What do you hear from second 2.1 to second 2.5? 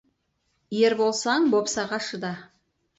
шыда.